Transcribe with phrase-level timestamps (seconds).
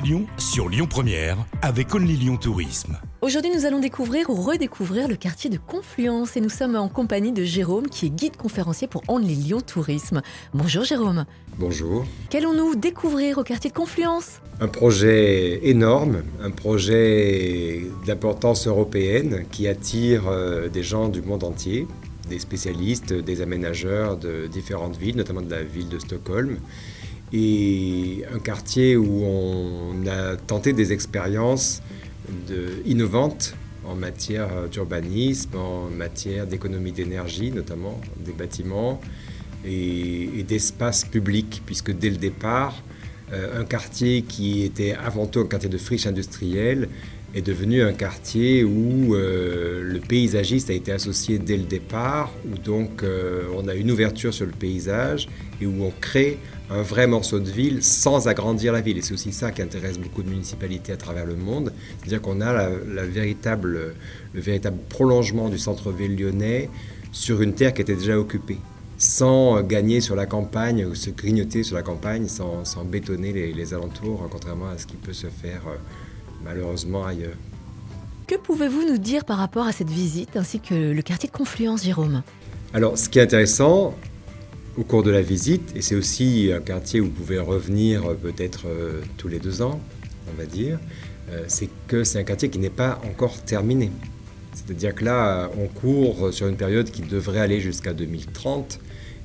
[0.00, 2.98] Lyon sur Lyon Première avec Only Lyon Tourisme.
[3.22, 7.32] Aujourd'hui, nous allons découvrir ou redécouvrir le quartier de Confluence et nous sommes en compagnie
[7.32, 10.22] de Jérôme qui est guide conférencier pour Only Lyon Tourisme.
[10.52, 11.24] Bonjour Jérôme.
[11.58, 12.04] Bonjour.
[12.30, 14.40] Qu'allons-nous découvrir au quartier de Confluence?
[14.60, 21.86] Un projet énorme, un projet d'importance européenne qui attire euh, des gens du monde entier,
[22.28, 26.58] des spécialistes, des aménageurs de différentes villes, notamment de la ville de Stockholm
[27.32, 31.82] et un quartier où on a tenté des expériences
[32.84, 39.00] innovantes en matière d'urbanisme, en matière d'économie d'énergie, notamment des bâtiments
[39.64, 42.82] et, d'espace public, puisque dès le départ,
[43.32, 46.88] euh, un quartier qui était avant tout un quartier de friche industrielle
[47.34, 52.56] est devenu un quartier où euh, le paysagiste a été associé dès le départ, où
[52.56, 55.28] donc euh, on a une ouverture sur le paysage
[55.60, 56.38] et où on crée
[56.70, 58.98] un vrai morceau de ville sans agrandir la ville.
[58.98, 61.72] Et c'est aussi ça qui intéresse beaucoup de municipalités à travers le monde.
[61.98, 63.94] C'est-à-dire qu'on a la, véritable,
[64.32, 66.70] le véritable prolongement du centre-ville lyonnais
[67.12, 68.58] sur une terre qui était déjà occupée
[68.98, 74.26] sans gagner sur la campagne ou se grignoter sur la campagne, sans, bétonner les, alentours,
[74.30, 75.76] contrairement à ce qui peut se faire euh,
[76.44, 77.36] malheureusement ailleurs.
[78.26, 81.84] Que pouvez-vous nous dire par rapport à cette visite ainsi que le quartier de Confluence,
[81.84, 82.22] Jérôme?
[82.74, 83.94] Alors, ce qui est intéressant
[84.76, 88.14] au cours de la visite, et c'est aussi un quartier où vous pouvez revenir euh,
[88.14, 89.80] peut-être euh, tous les deux ans,
[90.28, 90.78] on va dire,
[91.30, 93.90] euh, c'est que c'est un quartier qui n'est pas encore terminé.
[94.52, 98.80] C'est-à-dire que là, on court sur une période qui devrait aller jusqu'à 2030,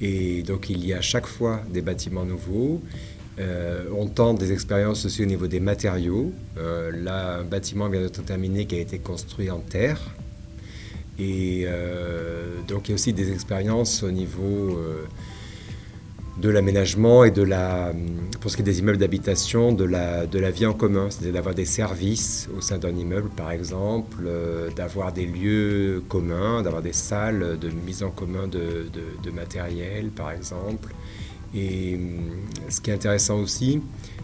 [0.00, 2.82] et donc il y a chaque fois des bâtiments nouveaux.
[3.38, 6.32] Euh, on tente des expériences aussi au niveau des matériaux.
[6.58, 10.00] Euh, là, un bâtiment vient d'être terminé qui a été construit en terre.
[11.18, 14.78] Et euh, donc, il y a aussi des expériences au niveau
[16.40, 17.92] de l'aménagement et de la,
[18.40, 21.66] pour ce qui est des immeubles d'habitation, de la, vie en commun, c'est-à-dire d'avoir des
[21.66, 24.26] services au sein d'un immeuble, par exemple,
[24.74, 30.94] d'avoir des lieux communs, d'avoir des salles de mise en commun de matériel, par exemple.
[31.54, 32.30] Et hum,
[32.68, 33.80] ce qui est intéressant aussi,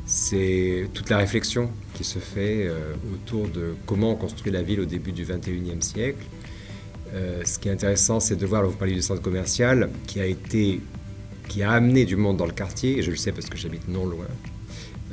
[0.06, 4.80] c'est toute la réflexion qui se fait euh, autour de comment on construit la ville
[4.80, 6.24] au début du 21e siècle.
[7.14, 10.26] Euh, ce qui est intéressant, c'est de voir, vous parlez du centre commercial, qui a
[10.26, 10.80] été,
[11.48, 13.88] qui a amené du monde dans le quartier, et je le sais parce que j'habite
[13.88, 14.26] non loin.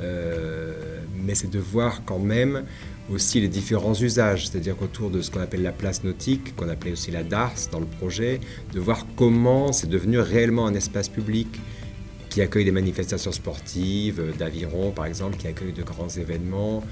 [0.00, 2.64] Euh, mais c'est de voir quand même
[3.10, 6.92] aussi les différents usages, c'est-à-dire qu'autour de ce qu'on appelle la place nautique, qu'on appelait
[6.92, 8.40] aussi la DARS dans le projet,
[8.72, 11.48] de voir comment c'est devenu réellement un espace public,
[12.36, 16.84] qui accueille des manifestations sportives, euh, d'aviron par exemple, qui accueille de grands événements,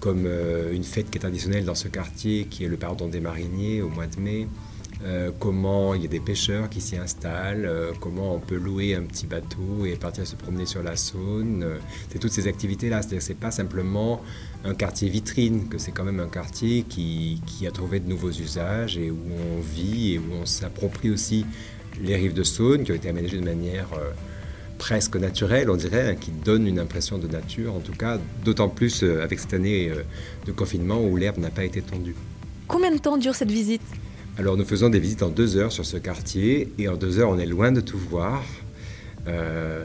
[0.00, 3.20] comme euh, une fête qui est traditionnelle dans ce quartier, qui est le pardon des
[3.20, 4.48] mariniers au mois de mai.
[5.04, 7.70] Euh, comment il y a des pêcheurs qui s'y installent,
[8.00, 11.66] comment on peut louer un petit bateau et partir se promener sur la Saône.
[12.08, 13.02] c'est toutes ces activités-là.
[13.02, 14.22] C'est-à-dire que c'est pas simplement
[14.64, 18.96] un quartier vitrine, que c'est quand même un quartier qui, a trouvé de nouveaux usages
[18.96, 19.18] et où
[19.58, 21.44] on vit et où on s'approprie aussi
[22.00, 23.88] les rives de Saône qui ont été aménagées de manière
[24.78, 28.68] presque naturel, on dirait, hein, qui donne une impression de nature, en tout cas, d'autant
[28.68, 30.02] plus euh, avec cette année euh,
[30.46, 32.14] de confinement où l'herbe n'a pas été tondue.
[32.68, 33.82] Combien de temps dure cette visite?
[34.38, 37.30] Alors nous faisons des visites en deux heures sur ce quartier, et en deux heures
[37.30, 38.44] on est loin de tout voir.
[39.28, 39.84] Euh,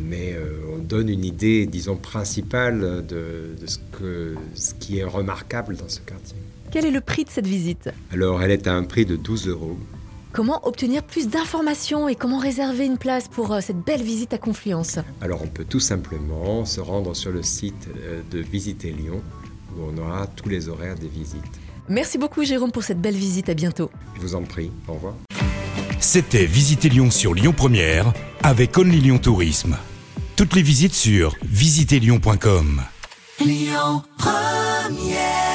[0.00, 0.36] mais
[0.74, 6.00] on donne une idée, disons, principale de, ce, que, ce qui est remarquable dans ce
[6.00, 6.36] quartier.
[6.70, 7.88] Quel est le prix de cette visite?
[8.12, 9.78] Alors, elle est à un prix de 12 euros.
[10.36, 14.38] Comment obtenir plus d'informations et comment réserver une place pour euh, cette belle visite à
[14.38, 14.98] Confluence?
[15.22, 19.22] Alors on peut tout simplement se rendre sur le site euh, de Visiter Lyon
[19.74, 21.40] où on aura tous les horaires des visites.
[21.88, 23.90] Merci beaucoup Jérôme pour cette belle visite, à bientôt.
[24.14, 25.14] Je vous en prie, au revoir.
[26.00, 29.78] C'était Visiter Lyon sur Lyon Première avec Only Lyon Tourisme.
[30.36, 32.82] Toutes les visites sur visiterlyon.com.
[33.40, 35.45] Lyon Première